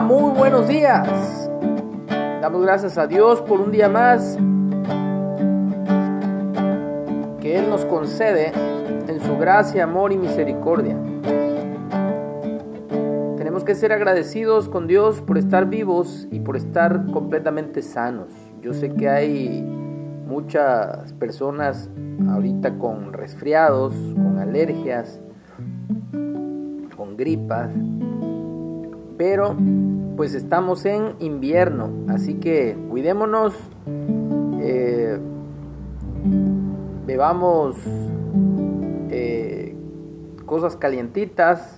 [0.00, 1.50] muy buenos días.
[2.40, 4.36] Damos gracias a Dios por un día más
[7.40, 8.52] que Él nos concede
[9.06, 10.96] en su gracia, amor y misericordia.
[13.36, 18.32] Tenemos que ser agradecidos con Dios por estar vivos y por estar completamente sanos.
[18.62, 21.90] Yo sé que hay muchas personas
[22.30, 25.20] ahorita con resfriados, con alergias,
[26.96, 27.70] con gripas,
[29.20, 29.54] pero
[30.16, 33.52] pues estamos en invierno, así que cuidémonos,
[34.62, 35.18] eh,
[37.06, 37.76] bebamos
[39.10, 39.76] eh,
[40.46, 41.74] cosas calientitas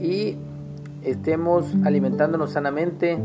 [0.00, 0.38] y
[1.02, 3.18] estemos alimentándonos sanamente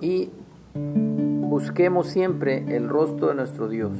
[0.00, 0.30] y
[0.74, 3.92] busquemos siempre el rostro de nuestro Dios.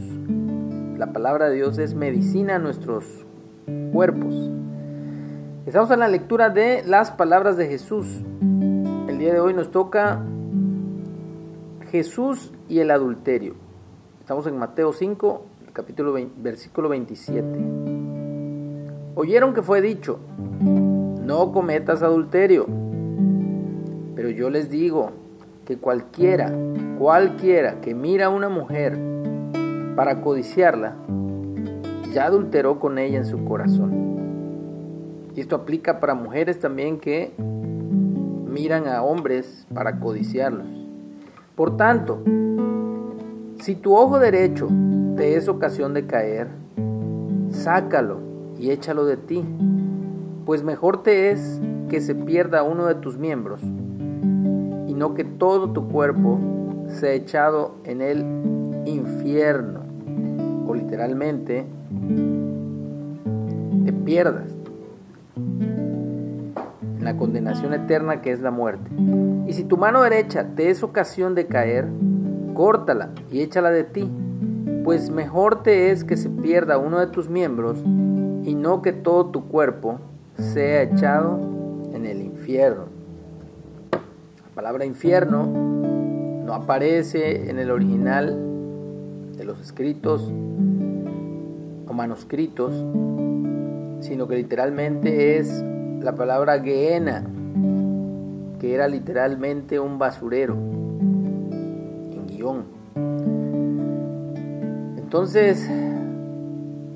[0.98, 3.04] La palabra de Dios es medicina a nuestros
[3.92, 4.49] cuerpos.
[5.70, 8.24] Estamos en la lectura de las palabras de Jesús.
[9.06, 10.20] El día de hoy nos toca
[11.92, 13.54] Jesús y el adulterio.
[14.18, 17.46] Estamos en Mateo 5, capítulo versículo 27.
[19.14, 20.18] Oyeron que fue dicho,
[20.60, 22.66] no cometas adulterio.
[24.16, 25.12] Pero yo les digo
[25.66, 26.52] que cualquiera,
[26.98, 28.98] cualquiera que mira a una mujer
[29.94, 30.96] para codiciarla,
[32.12, 34.09] ya adulteró con ella en su corazón.
[35.34, 40.66] Y esto aplica para mujeres también que miran a hombres para codiciarlos.
[41.54, 42.22] Por tanto,
[43.60, 44.68] si tu ojo derecho
[45.16, 46.48] te es ocasión de caer,
[47.50, 48.18] sácalo
[48.58, 49.44] y échalo de ti,
[50.46, 55.70] pues mejor te es que se pierda uno de tus miembros y no que todo
[55.70, 56.38] tu cuerpo
[56.88, 58.24] sea echado en el
[58.86, 59.80] infierno
[60.66, 61.66] o literalmente
[63.84, 64.59] te pierdas
[67.10, 68.88] la condenación eterna que es la muerte.
[69.48, 71.88] Y si tu mano derecha te es ocasión de caer,
[72.54, 74.08] córtala y échala de ti,
[74.84, 77.78] pues mejor te es que se pierda uno de tus miembros
[78.44, 79.98] y no que todo tu cuerpo
[80.36, 81.40] sea echado
[81.92, 82.84] en el infierno.
[83.90, 88.38] La palabra infierno no aparece en el original
[89.36, 90.30] de los escritos
[91.88, 92.72] o manuscritos,
[93.98, 95.64] sino que literalmente es
[96.00, 97.24] la palabra Gehenna,
[98.58, 102.64] que era literalmente un basurero, en guion.
[104.96, 105.68] Entonces,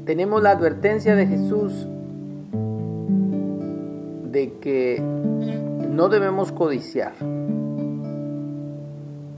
[0.04, 1.86] tenemos la advertencia de Jesús
[4.30, 5.02] de que
[5.90, 7.12] no debemos codiciar.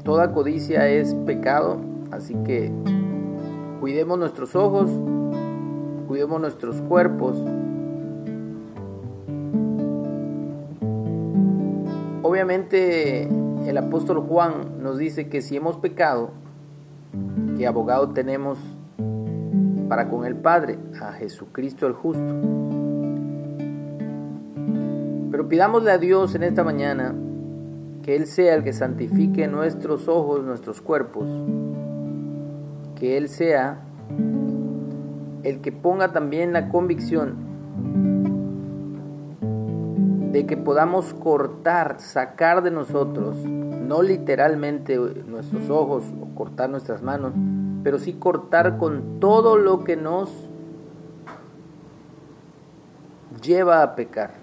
[0.04, 2.70] Toda codicia es pecado, así que
[3.80, 4.90] cuidemos nuestros ojos,
[6.06, 7.36] cuidemos nuestros cuerpos.
[12.28, 13.28] Obviamente
[13.68, 16.32] el apóstol Juan nos dice que si hemos pecado,
[17.56, 18.58] que abogado tenemos
[19.88, 22.34] para con el Padre, a Jesucristo el justo.
[25.30, 27.14] Pero pidámosle a Dios en esta mañana
[28.02, 31.28] que Él sea el que santifique nuestros ojos, nuestros cuerpos,
[32.96, 33.82] que Él sea
[35.44, 38.15] el que ponga también la convicción
[40.36, 47.32] de que podamos cortar, sacar de nosotros, no literalmente nuestros ojos o cortar nuestras manos,
[47.82, 50.30] pero sí cortar con todo lo que nos
[53.42, 54.34] lleva a pecar.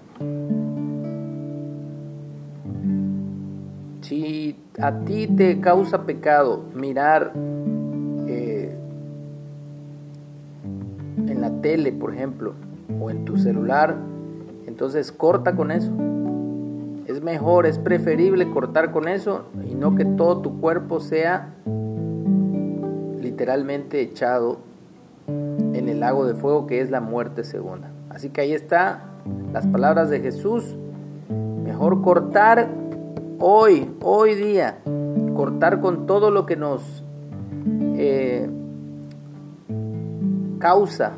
[4.00, 7.34] Si a ti te causa pecado mirar
[8.26, 8.76] eh,
[11.28, 12.54] en la tele, por ejemplo,
[13.00, 13.96] o en tu celular,
[14.74, 15.92] entonces corta con eso.
[17.06, 21.54] Es mejor, es preferible cortar con eso y no que todo tu cuerpo sea
[23.20, 24.58] literalmente echado
[25.28, 27.92] en el lago de fuego que es la muerte segunda.
[28.10, 29.04] Así que ahí está
[29.52, 30.76] las palabras de Jesús.
[31.62, 32.68] Mejor cortar
[33.38, 34.80] hoy, hoy día,
[35.36, 37.04] cortar con todo lo que nos
[37.96, 38.50] eh,
[40.58, 41.12] causa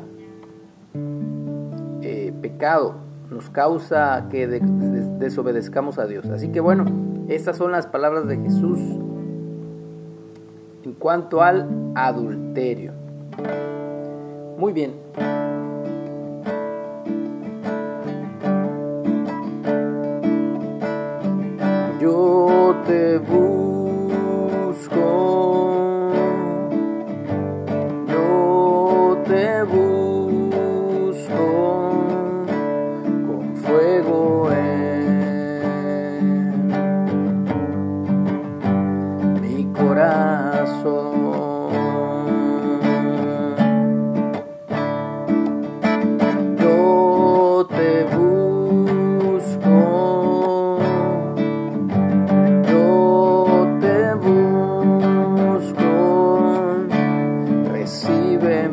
[2.03, 6.25] eh, pecado nos causa que desobedezcamos a Dios.
[6.29, 6.85] Así que bueno,
[7.27, 8.79] estas son las palabras de Jesús
[10.83, 12.93] en cuanto al adulterio.
[14.57, 14.93] Muy bien.
[21.99, 23.19] Yo te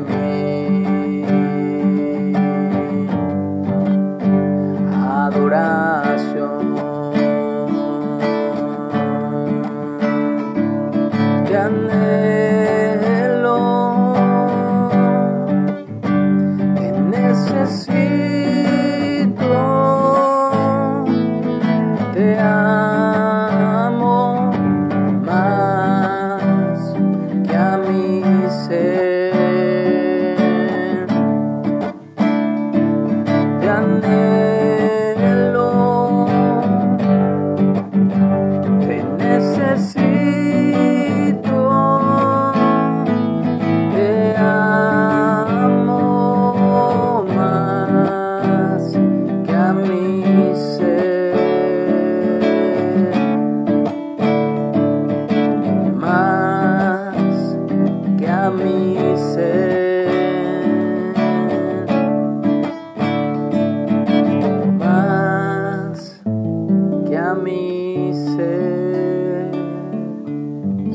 [0.07, 0.34] rain.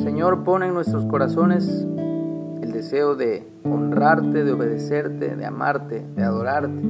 [0.04, 1.88] Señor, pone en nuestros corazones
[2.62, 6.82] el deseo de honrarte, de obedecerte, de amarte, de adorarte,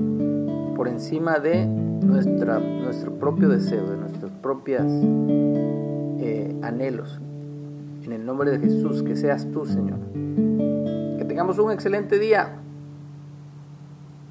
[0.76, 4.84] por encima de nuestra, nuestro propio deseo, de nuestros propios
[6.20, 7.22] eh, anhelos.
[8.04, 10.00] En el nombre de Jesús, que seas tú, Señor.
[10.14, 12.59] Que tengamos un excelente día.